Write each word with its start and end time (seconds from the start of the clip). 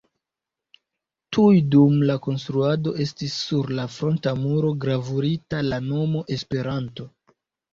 Tuj 1.35 1.59
dum 1.75 1.99
la 2.11 2.15
konstruado 2.27 2.95
estis 3.05 3.37
sur 3.43 3.71
la 3.81 3.87
fronta 3.99 4.33
muro 4.41 4.73
gravurita 4.87 5.63
la 5.69 5.81
nomo 5.93 6.25
Esperanto. 6.39 7.11